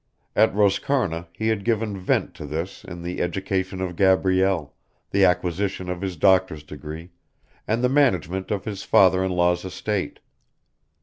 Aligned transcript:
At 0.35 0.51
Roscarna 0.55 1.27
he 1.31 1.49
had 1.49 1.63
given 1.63 1.95
vent 1.95 2.33
to 2.33 2.47
this 2.47 2.83
in 2.83 3.03
the 3.03 3.21
education 3.21 3.81
of 3.81 3.95
Gabrielle, 3.95 4.73
the 5.11 5.23
acquisition 5.25 5.91
of 5.91 6.01
his 6.01 6.17
doctor's 6.17 6.63
degree, 6.63 7.11
and 7.67 7.83
the 7.83 7.87
management 7.87 8.49
of 8.49 8.65
his 8.65 8.81
father 8.81 9.23
in 9.23 9.29
law's 9.31 9.63
estate. 9.63 10.19